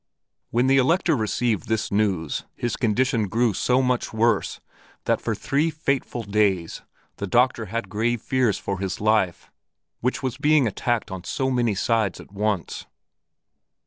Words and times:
When 0.49 0.65
the 0.65 0.77
Elector 0.77 1.15
received 1.15 1.67
this 1.67 1.91
news 1.91 2.43
his 2.55 2.75
condition 2.75 3.27
grew 3.27 3.53
so 3.53 3.83
much 3.83 4.11
worse 4.11 4.59
that 5.05 5.21
for 5.21 5.35
three 5.35 5.69
fateful 5.69 6.23
days 6.23 6.81
the 7.17 7.27
doctor 7.27 7.67
had 7.67 7.87
grave 7.87 8.19
fears 8.19 8.57
for 8.57 8.79
his 8.79 8.99
life, 8.99 9.51
which 9.99 10.23
was 10.23 10.37
being 10.39 10.65
attacked 10.65 11.11
on 11.11 11.23
so 11.23 11.51
many 11.51 11.75
sides 11.75 12.19
at 12.19 12.31
once. 12.31 12.87